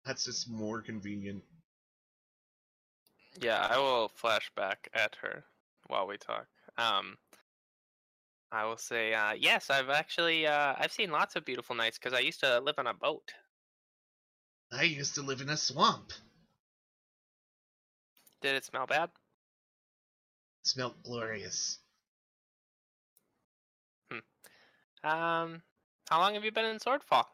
that's 0.06 0.26
just 0.26 0.50
more 0.50 0.82
convenient. 0.82 1.44
Yeah, 3.40 3.68
I 3.70 3.78
will 3.78 4.10
flash 4.10 4.50
back 4.56 4.90
at 4.94 5.16
her 5.22 5.44
while 5.88 6.08
we 6.08 6.18
talk. 6.18 6.48
Um, 6.78 7.18
I 8.52 8.66
will 8.66 8.78
say, 8.78 9.14
uh, 9.14 9.34
yes, 9.34 9.70
I've 9.70 9.90
actually 9.90 10.48
uh, 10.48 10.74
I've 10.78 10.92
seen 10.92 11.12
lots 11.12 11.36
of 11.36 11.46
beautiful 11.46 11.76
nights 11.76 11.98
because 11.98 12.14
I 12.14 12.20
used 12.20 12.40
to 12.42 12.60
live 12.60 12.76
on 12.78 12.88
a 12.88 12.94
boat. 12.94 13.34
I 14.72 14.84
used 14.84 15.16
to 15.16 15.22
live 15.22 15.42
in 15.42 15.50
a 15.50 15.58
swamp. 15.58 16.12
Did 18.42 18.56
it 18.56 18.66
smell 18.66 18.86
bad? 18.86 19.10
It 20.64 20.68
smelled 20.68 20.96
glorious. 21.04 21.80
Um, 25.04 25.62
how 26.10 26.20
long 26.20 26.34
have 26.34 26.44
you 26.44 26.52
been 26.52 26.66
in 26.66 26.80
Swordfall? 26.80 27.26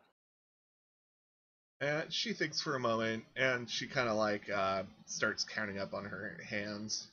And 1.82 2.14
she 2.14 2.34
thinks 2.34 2.62
for 2.62 2.76
a 2.76 2.80
moment, 2.80 3.26
and 3.36 3.70
she 3.70 3.88
kind 3.88 4.08
of 4.08 4.16
like 4.16 4.50
uh, 4.50 4.84
starts 5.06 5.44
counting 5.44 5.80
up 5.80 5.94
on 5.94 6.06
her 6.06 6.40
hands. 6.50 7.08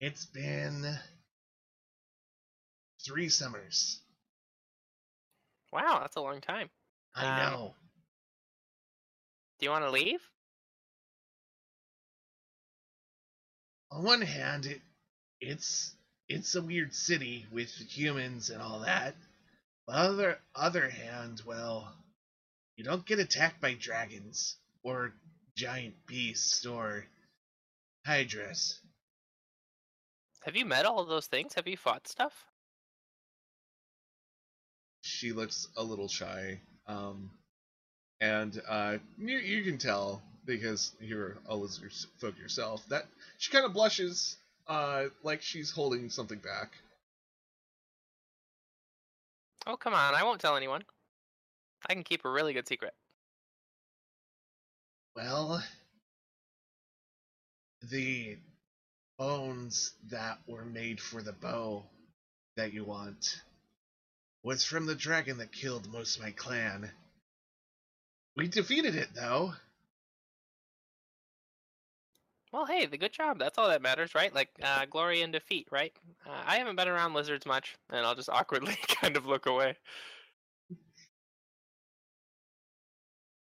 It's 0.00 0.26
been 0.26 0.84
three 3.04 3.28
summers. 3.28 4.00
Wow, 5.72 5.98
that's 6.00 6.16
a 6.16 6.20
long 6.20 6.40
time. 6.40 6.70
I 7.14 7.26
Um, 7.26 7.52
know. 7.52 7.74
Do 9.58 9.66
you 9.66 9.70
want 9.70 9.84
to 9.84 9.90
leave? 9.90 10.20
On 13.90 14.04
one 14.04 14.22
hand, 14.22 14.66
it 14.66 14.80
it's 15.40 15.92
it's 16.28 16.54
a 16.54 16.62
weird 16.62 16.94
city 16.94 17.46
with 17.50 17.70
humans 17.70 18.50
and 18.50 18.62
all 18.62 18.80
that. 18.80 19.16
But 19.86 19.96
other 19.96 20.38
other 20.54 20.88
hand, 20.88 21.42
well, 21.44 21.92
you 22.80 22.84
don't 22.84 23.04
get 23.04 23.18
attacked 23.18 23.60
by 23.60 23.74
dragons 23.74 24.56
or 24.82 25.12
giant 25.54 25.94
beasts 26.06 26.64
or 26.64 27.04
hydras. 28.06 28.80
Have 30.44 30.56
you 30.56 30.64
met 30.64 30.86
all 30.86 31.00
of 31.00 31.08
those 31.08 31.26
things? 31.26 31.52
Have 31.52 31.68
you 31.68 31.76
fought 31.76 32.08
stuff? 32.08 32.46
she 35.02 35.32
looks 35.32 35.68
a 35.76 35.82
little 35.82 36.08
shy. 36.08 36.58
Um, 36.86 37.30
and 38.22 38.58
uh, 38.66 38.96
you, 39.18 39.36
you 39.36 39.62
can 39.62 39.76
tell 39.76 40.22
because 40.46 40.92
you're 41.00 41.36
a 41.48 41.54
lizard 41.54 41.92
folk 42.18 42.38
yourself 42.38 42.82
that 42.88 43.04
she 43.36 43.52
kind 43.52 43.66
of 43.66 43.74
blushes, 43.74 44.38
uh, 44.66 45.04
like 45.22 45.42
she's 45.42 45.70
holding 45.70 46.08
something 46.08 46.38
back. 46.38 46.72
Oh, 49.66 49.76
come 49.76 49.92
on, 49.92 50.14
I 50.14 50.22
won't 50.22 50.40
tell 50.40 50.56
anyone. 50.56 50.82
I 51.88 51.94
can 51.94 52.04
keep 52.04 52.24
a 52.24 52.30
really 52.30 52.52
good 52.52 52.68
secret. 52.68 52.94
Well, 55.16 55.62
the 57.82 58.36
bones 59.18 59.92
that 60.08 60.38
were 60.46 60.64
made 60.64 61.00
for 61.00 61.22
the 61.22 61.32
bow 61.32 61.84
that 62.56 62.72
you 62.72 62.84
want 62.84 63.40
was 64.42 64.64
from 64.64 64.86
the 64.86 64.94
dragon 64.94 65.38
that 65.38 65.52
killed 65.52 65.92
most 65.92 66.16
of 66.16 66.22
my 66.22 66.30
clan. 66.30 66.90
We 68.36 68.48
defeated 68.48 68.94
it, 68.94 69.08
though. 69.14 69.52
Well, 72.52 72.66
hey, 72.66 72.86
the 72.86 72.98
good 72.98 73.12
job. 73.12 73.38
That's 73.38 73.58
all 73.58 73.68
that 73.68 73.82
matters, 73.82 74.14
right? 74.14 74.34
Like 74.34 74.48
uh, 74.62 74.86
glory 74.86 75.22
and 75.22 75.32
defeat, 75.32 75.68
right? 75.70 75.92
Uh, 76.26 76.42
I 76.46 76.56
haven't 76.56 76.76
been 76.76 76.88
around 76.88 77.14
lizards 77.14 77.46
much, 77.46 77.76
and 77.90 78.04
I'll 78.04 78.16
just 78.16 78.28
awkwardly 78.28 78.74
kind 79.00 79.16
of 79.16 79.26
look 79.26 79.46
away. 79.46 79.76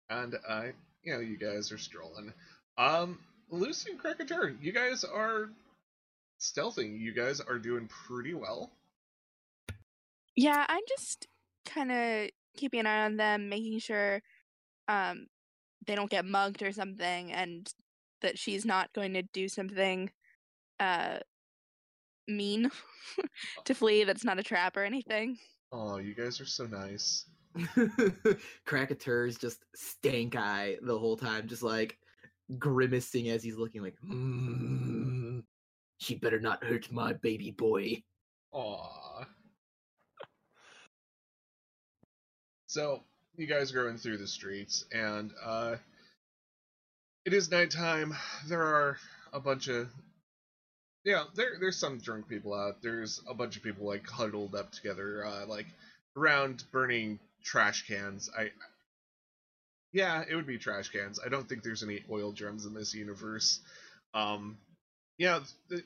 And 0.09 0.35
I, 0.47 0.71
you 1.03 1.13
know, 1.13 1.19
you 1.19 1.37
guys 1.37 1.71
are 1.71 1.77
strolling. 1.77 2.33
Um, 2.77 3.19
Lucy 3.49 3.91
and 3.91 4.01
Krakatur, 4.01 4.55
you 4.61 4.71
guys 4.71 5.03
are 5.03 5.49
stealthing. 6.39 6.99
You 6.99 7.13
guys 7.13 7.39
are 7.39 7.57
doing 7.57 7.89
pretty 8.07 8.33
well. 8.33 8.71
Yeah, 10.35 10.65
I'm 10.67 10.83
just 10.87 11.27
kind 11.65 11.91
of 11.91 12.29
keeping 12.55 12.81
an 12.81 12.87
eye 12.87 13.05
on 13.05 13.17
them, 13.17 13.49
making 13.49 13.79
sure 13.79 14.21
um 14.87 15.27
they 15.85 15.95
don't 15.95 16.09
get 16.09 16.25
mugged 16.25 16.61
or 16.61 16.71
something, 16.71 17.31
and 17.31 17.71
that 18.21 18.37
she's 18.37 18.65
not 18.65 18.93
going 18.93 19.13
to 19.13 19.23
do 19.33 19.47
something 19.47 20.09
uh 20.79 21.17
mean 22.27 22.69
to 23.65 23.73
Flea. 23.73 24.03
That's 24.03 24.23
not 24.23 24.39
a 24.39 24.43
trap 24.43 24.77
or 24.77 24.83
anything. 24.83 25.37
Oh, 25.71 25.97
you 25.97 26.13
guys 26.13 26.39
are 26.39 26.45
so 26.45 26.65
nice. 26.65 27.25
Krakatur's 28.67 29.37
just 29.37 29.63
stank 29.75 30.35
eye 30.35 30.77
the 30.81 30.97
whole 30.97 31.17
time, 31.17 31.47
just 31.47 31.63
like 31.63 31.97
grimacing 32.57 33.29
as 33.29 33.43
he's 33.43 33.57
looking 33.57 33.81
like, 33.81 33.95
"Mm, 34.05 35.43
she 35.97 36.15
better 36.15 36.39
not 36.39 36.63
hurt 36.63 36.91
my 36.91 37.13
baby 37.13 37.51
boy. 37.51 38.03
Aw. 38.51 39.25
So, 42.67 43.03
you 43.35 43.47
guys 43.47 43.71
are 43.71 43.83
going 43.83 43.97
through 43.97 44.17
the 44.17 44.27
streets, 44.27 44.85
and 44.91 45.31
uh, 45.43 45.75
it 47.25 47.33
is 47.33 47.49
nighttime. 47.49 48.15
There 48.47 48.61
are 48.61 48.97
a 49.33 49.39
bunch 49.39 49.67
of 49.67 49.89
yeah, 51.03 51.23
there 51.35 51.57
there's 51.59 51.77
some 51.77 51.99
drunk 51.99 52.27
people 52.27 52.53
out. 52.53 52.81
There's 52.81 53.21
a 53.29 53.33
bunch 53.33 53.55
of 53.55 53.63
people 53.63 53.87
like 53.87 54.07
huddled 54.07 54.55
up 54.55 54.71
together, 54.71 55.25
uh, 55.25 55.45
like 55.45 55.67
around 56.17 56.65
burning 56.71 57.19
trash 57.47 57.87
cans. 57.87 58.29
I, 58.37 58.51
Yeah, 59.93 60.23
it 60.29 60.35
would 60.35 60.45
be 60.45 60.57
trash 60.57 60.89
cans. 60.89 61.19
I 61.25 61.29
don't 61.29 61.47
think 61.47 61.63
there's 61.63 61.83
any 61.83 62.03
oil 62.11 62.31
drums 62.31 62.65
in 62.65 62.73
this 62.73 62.93
universe. 62.93 63.61
Um, 64.13 64.57
yeah, 65.17 65.39
the, 65.69 65.81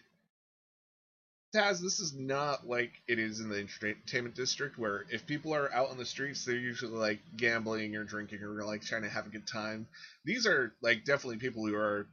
Taz, 1.56 1.82
this 1.82 2.00
is 2.00 2.14
not 2.14 2.66
like 2.66 2.94
it 3.08 3.20
is 3.20 3.42
in 3.42 3.50
the 3.50 3.60
entertainment 3.60 4.36
district, 4.36 4.78
where 4.78 5.06
if 5.10 5.28
people 5.28 5.54
are 5.54 5.72
out 5.74 5.90
on 5.90 5.98
the 5.98 6.06
streets, 6.06 6.46
they're 6.46 6.56
usually 6.56 6.94
like 6.94 7.20
gambling 7.36 7.96
or 7.96 8.06
drinking 8.06 8.42
or 8.42 8.64
like 8.64 8.82
trying 8.82 9.04
to 9.04 9.10
have 9.10 9.28
a 9.28 9.30
good 9.30 9.48
time. 9.48 9.88
These 10.24 10.48
are 10.48 10.74
like 10.82 11.04
definitely 11.04 11.38
people 11.38 11.66
who 11.68 11.76
are 11.76 12.08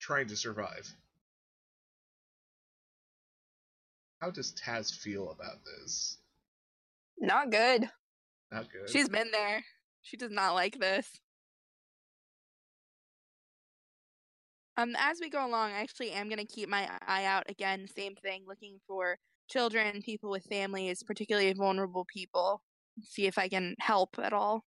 trying 0.00 0.26
to 0.28 0.36
survive. 0.36 0.92
How 4.20 4.30
does 4.30 4.52
Taz 4.52 4.92
feel 4.92 5.30
about 5.30 5.64
this? 5.64 6.18
Not 7.18 7.50
good. 7.50 7.88
Not 8.52 8.70
good. 8.72 8.90
She's 8.90 9.08
been 9.08 9.30
there. 9.30 9.62
She 10.02 10.16
does 10.16 10.30
not 10.30 10.54
like 10.54 10.78
this. 10.78 11.06
Um, 14.76 14.94
as 14.98 15.18
we 15.20 15.28
go 15.28 15.46
along, 15.46 15.72
I 15.72 15.80
actually 15.80 16.12
am 16.12 16.28
gonna 16.28 16.46
keep 16.46 16.68
my 16.68 16.88
eye 17.06 17.24
out 17.24 17.44
again. 17.48 17.86
Same 17.94 18.14
thing, 18.16 18.44
looking 18.46 18.78
for 18.86 19.18
children, 19.48 20.00
people 20.02 20.30
with 20.30 20.44
families, 20.44 21.02
particularly 21.02 21.52
vulnerable 21.52 22.06
people. 22.10 22.62
See 23.02 23.26
if 23.26 23.36
I 23.36 23.48
can 23.48 23.74
help 23.78 24.16
at 24.22 24.32
all. 24.32 24.64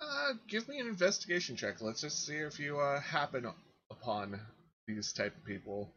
Uh, 0.00 0.32
give 0.48 0.68
me 0.68 0.78
an 0.78 0.88
investigation 0.88 1.56
check. 1.56 1.80
Let's 1.80 2.00
just 2.00 2.26
see 2.26 2.36
if 2.36 2.58
you 2.58 2.78
uh, 2.78 3.00
happen 3.00 3.46
upon 3.90 4.40
these 4.86 5.12
type 5.12 5.36
of 5.36 5.44
people. 5.44 5.94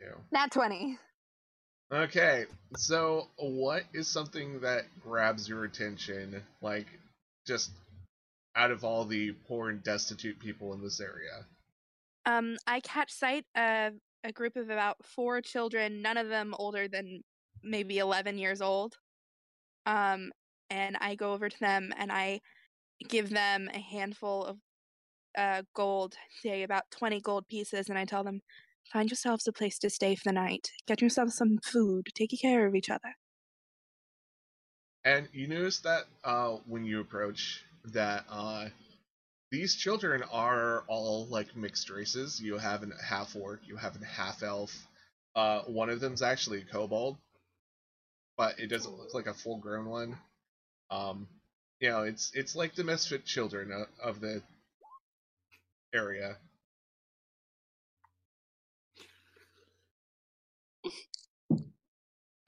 You. 0.00 0.14
Nat 0.30 0.50
twenty. 0.52 0.98
Okay, 1.92 2.46
so 2.74 3.28
what 3.36 3.82
is 3.92 4.08
something 4.08 4.60
that 4.60 4.84
grabs 5.02 5.46
your 5.46 5.64
attention, 5.64 6.42
like 6.62 6.86
just 7.46 7.70
out 8.56 8.70
of 8.70 8.82
all 8.82 9.04
the 9.04 9.32
poor 9.46 9.68
and 9.68 9.82
destitute 9.82 10.38
people 10.38 10.72
in 10.72 10.82
this 10.82 11.00
area? 11.00 11.44
Um, 12.24 12.56
I 12.66 12.80
catch 12.80 13.12
sight 13.12 13.44
of 13.54 13.92
a 14.24 14.32
group 14.32 14.56
of 14.56 14.70
about 14.70 15.04
four 15.04 15.42
children, 15.42 16.00
none 16.00 16.16
of 16.16 16.28
them 16.28 16.54
older 16.58 16.88
than 16.88 17.20
maybe 17.62 17.98
eleven 17.98 18.38
years 18.38 18.62
old. 18.62 18.94
Um, 19.84 20.32
and 20.70 20.96
I 20.98 21.14
go 21.14 21.34
over 21.34 21.50
to 21.50 21.60
them 21.60 21.92
and 21.98 22.10
I 22.10 22.40
give 23.06 23.28
them 23.28 23.68
a 23.72 23.78
handful 23.78 24.44
of 24.44 24.56
uh 25.36 25.62
gold, 25.74 26.14
say 26.42 26.62
about 26.62 26.84
twenty 26.90 27.20
gold 27.20 27.48
pieces, 27.48 27.90
and 27.90 27.98
I 27.98 28.06
tell 28.06 28.24
them, 28.24 28.40
find 28.90 29.10
yourselves 29.10 29.46
a 29.46 29.52
place 29.52 29.78
to 29.80 29.90
stay 29.90 30.14
for 30.14 30.24
the 30.24 30.32
night. 30.32 30.70
Get 30.86 31.02
yourself 31.02 31.30
some 31.30 31.58
food. 31.62 32.08
Take 32.14 32.38
care 32.40 32.66
of 32.66 32.74
each 32.74 32.90
other. 32.90 33.16
And 35.04 35.28
you 35.32 35.48
notice 35.48 35.80
that 35.80 36.04
uh, 36.24 36.58
when 36.66 36.84
you 36.84 37.00
approach 37.00 37.64
that 37.92 38.24
uh, 38.30 38.68
these 39.52 39.74
children 39.74 40.22
are 40.32 40.82
all 40.88 41.26
like 41.26 41.54
mixed 41.54 41.90
races. 41.90 42.40
You 42.40 42.56
have 42.56 42.82
a 42.82 42.88
half 43.04 43.36
orc, 43.36 43.60
you 43.66 43.76
have 43.76 44.00
a 44.00 44.04
half 44.04 44.42
elf. 44.42 44.74
Uh, 45.36 45.60
one 45.62 45.90
of 45.90 46.00
them's 46.00 46.22
actually 46.22 46.62
a 46.62 46.64
kobold, 46.64 47.18
but 48.38 48.58
it 48.58 48.68
doesn't 48.68 48.96
look 48.96 49.12
like 49.12 49.26
a 49.26 49.34
full 49.34 49.58
grown 49.58 49.86
one. 49.86 50.18
Um, 50.90 51.28
you 51.80 51.90
know, 51.90 52.02
it's 52.02 52.30
it's 52.34 52.56
like 52.56 52.74
the 52.74 52.84
misfit 52.84 53.26
children 53.26 53.86
of 54.02 54.20
the 54.20 54.42
area. 55.94 56.36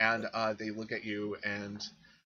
And 0.00 0.26
uh, 0.32 0.54
they 0.54 0.70
look 0.70 0.92
at 0.92 1.04
you, 1.04 1.36
and 1.44 1.82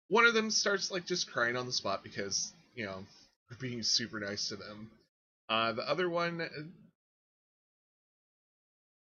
one 0.08 0.26
of 0.26 0.34
them 0.34 0.50
starts 0.50 0.90
like 0.90 1.06
just 1.06 1.30
crying 1.30 1.56
on 1.56 1.66
the 1.66 1.72
spot 1.72 2.02
because 2.02 2.52
you 2.74 2.84
know 2.84 3.04
we're 3.50 3.56
being 3.60 3.82
super 3.82 4.20
nice 4.20 4.48
to 4.48 4.56
them. 4.56 4.90
Uh, 5.48 5.72
the 5.72 5.88
other 5.88 6.08
one, 6.08 6.40
uh, 6.40 6.48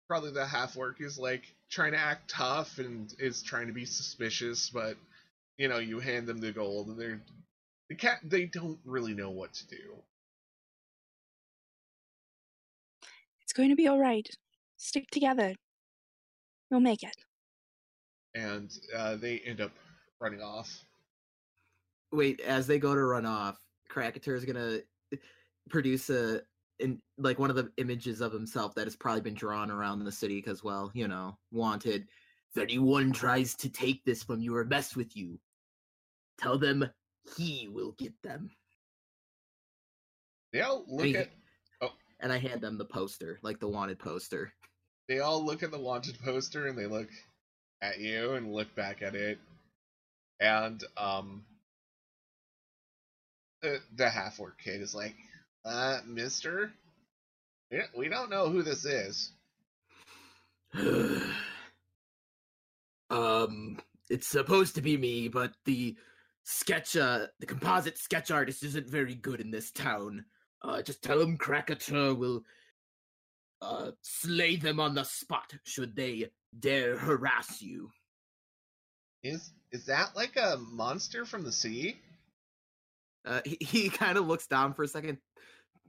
probably 0.08 0.32
the 0.32 0.46
half 0.46 0.78
orc, 0.78 1.00
is 1.02 1.18
like 1.18 1.44
trying 1.70 1.92
to 1.92 2.00
act 2.00 2.30
tough 2.30 2.80
and 2.80 3.14
is 3.20 3.42
trying 3.44 3.68
to 3.68 3.74
be 3.74 3.86
suspicious, 3.86 4.70
but 4.70 4.98
you 5.58 5.68
know 5.68 5.78
you 5.78 6.00
hand 6.00 6.28
them 6.28 6.40
the 6.40 6.52
gold 6.52 6.88
and 6.88 7.00
they're 7.00 7.22
they 7.90 7.96
can't 7.96 8.30
they 8.30 8.46
don't 8.46 8.80
really 8.86 9.14
know 9.14 9.30
what 9.30 9.54
to 9.54 9.68
do. 9.68 9.96
It's 13.42 13.54
going 13.54 13.70
to 13.70 13.76
be 13.76 13.88
all 13.88 14.00
right. 14.00 14.28
Stick 14.78 15.10
together. 15.12 15.56
We'll 16.72 16.80
make 16.80 17.04
it. 17.04 17.16
and 18.36 18.72
uh, 18.96 19.16
they 19.16 19.40
end 19.40 19.60
up 19.62 19.72
running 20.20 20.42
off. 20.42 20.84
Wait, 22.12 22.40
as 22.42 22.68
they 22.68 22.80
go 22.80 22.94
to 22.96 23.02
run 23.04 23.26
off, 23.26 23.58
Krakator 23.92 24.36
is 24.36 24.46
gonna 24.46 24.80
produce 25.70 26.10
a 26.10 26.42
in 26.80 27.02
like 27.18 27.40
one 27.40 27.50
of 27.50 27.56
the 27.56 27.72
images 27.78 28.22
of 28.22 28.32
himself 28.32 28.74
that 28.76 28.86
has 28.86 28.96
probably 28.96 29.22
been 29.22 29.34
drawn 29.34 29.70
around 29.70 30.00
the 30.04 30.12
city 30.12 30.38
because, 30.38 30.64
well, 30.64 30.92
you 30.94 31.08
know, 31.08 31.38
wanted. 31.52 32.08
If 32.56 32.62
anyone 32.64 33.12
tries 33.12 33.54
to 33.56 33.70
take 33.70 34.04
this 34.06 34.24
from 34.24 34.40
you 34.42 34.56
or 34.56 34.64
mess 34.66 34.96
with 34.96 35.16
you, 35.16 35.40
tell 36.40 36.58
them 36.58 36.90
he 37.38 37.68
will 37.68 37.92
get 38.00 38.14
them. 38.24 38.50
They 40.52 40.62
all 40.62 40.84
look 40.88 41.06
And, 41.06 41.16
he- 41.16 41.18
at 41.18 41.30
and 42.22 42.34
I 42.34 42.38
hand 42.38 42.62
them 42.62 42.78
the 42.78 42.86
poster, 42.86 43.40
like 43.44 43.60
the 43.60 43.68
wanted 43.68 44.00
poster. 44.00 44.52
They 45.10 45.20
all 45.20 45.44
look 45.44 45.64
at 45.64 45.72
the 45.72 45.80
wanted 45.80 46.18
poster 46.24 46.68
and 46.68 46.78
they 46.78 46.86
look 46.86 47.10
at 47.82 48.00
you 48.00 48.36
and 48.36 48.54
look 48.54 48.74
back 48.76 49.02
at 49.02 49.16
it. 49.16 49.40
And 50.40 50.82
um 50.96 51.44
the, 53.62 53.80
the 53.96 54.10
half 54.10 54.40
orc 54.40 54.58
kid 54.58 54.82
is 54.82 54.96
like, 54.96 55.16
uh, 55.66 55.98
mister? 56.06 56.72
We 57.96 58.10
don't, 58.10 58.30
know 58.30 58.50
who 58.50 58.64
this 58.64 58.86
is. 58.86 59.32
um, 63.10 63.78
it's 64.10 64.28
supposed 64.28 64.76
to 64.76 64.82
be 64.82 64.98
me, 64.98 65.28
but 65.28 65.54
the 65.66 65.96
sketch, 66.46 66.96
uh, 66.96 67.28
the 67.40 67.46
composite 67.46 67.98
sketch 67.98 68.32
artist 68.32 68.64
isn't 68.64 68.90
very 68.90 69.14
good 69.14 69.40
in 69.40 69.52
this 69.52 69.72
town. 69.72 70.26
Uh, 70.64 70.82
just 70.82 71.04
tell 71.04 71.22
him 71.22 71.38
Krakator 71.38 72.18
will, 72.18 72.44
uh, 73.62 73.92
slay 74.02 74.56
them 74.56 74.80
on 74.80 74.96
the 74.96 75.04
spot 75.04 75.54
should 75.64 75.96
they 75.96 76.30
dare 76.58 76.98
harass 76.98 77.62
you. 77.62 77.90
Is 79.24 79.52
is 79.72 79.86
that 79.86 80.16
like 80.16 80.38
a 80.38 80.58
monster 80.72 81.26
from 81.26 81.44
the 81.44 81.52
sea? 81.52 82.00
Uh, 83.26 83.42
he, 83.46 83.58
he 83.64 83.90
kind 83.90 84.18
of 84.18 84.28
looks 84.28 84.48
down 84.48 84.74
for 84.74 84.84
a 84.84 84.88
second, 84.88 85.18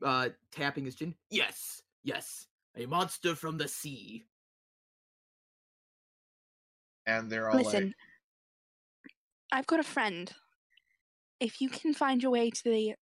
uh, 0.05 0.31
tapping 0.53 0.85
his 0.85 0.97
chin. 0.97 1.15
Yes, 1.31 1.83
yes, 2.03 2.47
a 2.77 2.87
monster 2.87 3.35
from 3.35 3.59
the 3.59 3.69
sea. 3.69 4.25
And 7.07 7.31
they're 7.31 7.49
all 7.49 7.57
Listen, 7.57 7.87
like, 7.87 7.95
I've 9.53 9.67
got 9.67 9.81
a 9.81 9.85
friend. 9.85 10.31
If 11.41 11.61
you 11.61 11.71
can 11.71 11.95
find 11.95 12.23
your 12.23 12.33
way 12.33 12.51
to 12.51 12.65
the 12.65 12.95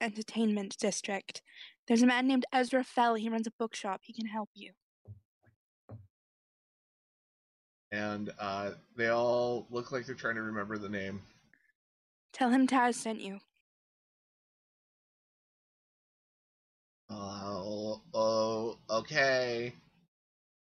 entertainment 0.00 0.76
district, 0.78 1.42
there's 1.88 2.02
a 2.02 2.06
man 2.06 2.26
named 2.26 2.44
Ezra 2.52 2.84
Fell. 2.84 3.14
He 3.14 3.28
runs 3.28 3.46
a 3.46 3.52
bookshop. 3.58 4.00
He 4.04 4.12
can 4.12 4.26
help 4.26 4.50
you. 4.54 4.72
and 7.92 8.32
uh, 8.38 8.72
they 8.96 9.08
all 9.08 9.66
look 9.70 9.92
like 9.92 10.06
they're 10.06 10.14
trying 10.14 10.36
to 10.36 10.42
remember 10.42 10.78
the 10.78 10.88
name. 10.88 11.20
Tell 12.32 12.50
him 12.50 12.66
Taz 12.66 12.94
sent 12.94 13.20
you. 13.20 13.40
Oh, 17.10 18.00
oh, 18.14 18.78
okay. 18.88 19.72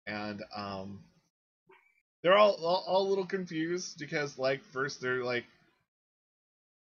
And 0.06 0.44
um, 0.54 1.00
they're 2.22 2.38
all, 2.38 2.56
all 2.56 2.84
all 2.86 3.08
a 3.08 3.10
little 3.10 3.26
confused 3.26 3.98
because 3.98 4.38
like 4.38 4.62
first 4.62 5.00
they're 5.00 5.24
like 5.24 5.46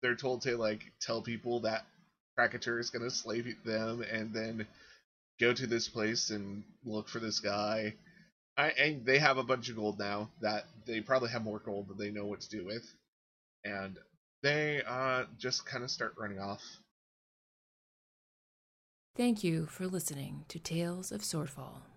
they're 0.02 0.16
told 0.16 0.42
to 0.42 0.56
like 0.56 0.90
tell 1.00 1.22
people 1.22 1.60
that 1.60 1.86
Krakator 2.38 2.80
is 2.80 2.90
gonna 2.90 3.10
slay 3.10 3.42
them, 3.64 4.02
and 4.02 4.32
then 4.32 4.66
go 5.40 5.52
to 5.52 5.66
this 5.66 5.88
place 5.88 6.30
and 6.30 6.64
look 6.84 7.08
for 7.08 7.18
this 7.18 7.40
guy. 7.40 7.94
I, 8.56 8.70
and 8.70 9.04
they 9.04 9.18
have 9.18 9.38
a 9.38 9.42
bunch 9.42 9.68
of 9.68 9.76
gold 9.76 9.98
now 9.98 10.30
that 10.40 10.66
they 10.86 11.00
probably 11.00 11.30
have 11.30 11.42
more 11.42 11.58
gold 11.58 11.88
than 11.88 11.98
they 11.98 12.10
know 12.10 12.26
what 12.26 12.40
to 12.42 12.50
do 12.50 12.64
with, 12.64 12.84
and 13.64 13.98
they 14.42 14.82
uh 14.86 15.24
just 15.38 15.64
kind 15.66 15.84
of 15.84 15.90
start 15.90 16.14
running 16.18 16.38
off. 16.38 16.62
Thank 19.14 19.44
you 19.44 19.66
for 19.66 19.86
listening 19.86 20.44
to 20.48 20.58
Tales 20.58 21.12
of 21.12 21.20
Swordfall. 21.20 21.91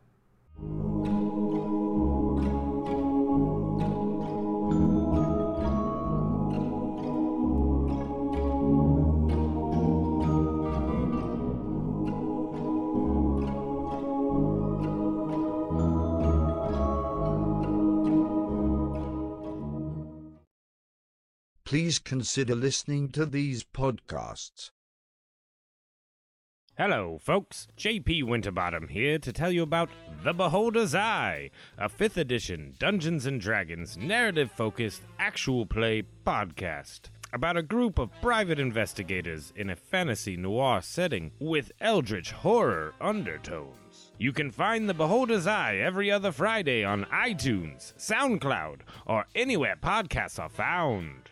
Please 21.75 21.99
consider 21.99 22.55
listening 22.55 23.09
to 23.09 23.25
these 23.25 23.61
podcasts. 23.65 24.71
Hello, 26.77 27.19
folks. 27.21 27.67
JP 27.77 28.23
Winterbottom 28.23 28.87
here 28.87 29.19
to 29.19 29.33
tell 29.33 29.51
you 29.51 29.61
about 29.61 29.89
The 30.23 30.31
Beholder's 30.31 30.95
Eye, 30.95 31.51
a 31.77 31.89
5th 31.89 32.15
edition 32.15 32.75
Dungeons 32.79 33.25
and 33.25 33.41
Dragons 33.41 33.97
narrative 33.97 34.53
focused 34.53 35.01
actual 35.19 35.65
play 35.65 36.03
podcast 36.25 37.09
about 37.33 37.57
a 37.57 37.61
group 37.61 37.99
of 37.99 38.09
private 38.21 38.57
investigators 38.57 39.51
in 39.57 39.69
a 39.69 39.75
fantasy 39.75 40.37
noir 40.37 40.81
setting 40.81 41.29
with 41.41 41.73
eldritch 41.81 42.31
horror 42.31 42.93
undertones. 43.01 44.13
You 44.17 44.31
can 44.31 44.49
find 44.49 44.87
The 44.87 44.93
Beholder's 44.93 45.45
Eye 45.45 45.75
every 45.75 46.09
other 46.09 46.31
Friday 46.31 46.85
on 46.85 47.03
iTunes, 47.11 47.93
SoundCloud, 47.97 48.79
or 49.05 49.25
anywhere 49.35 49.75
podcasts 49.75 50.39
are 50.39 50.47
found. 50.47 51.31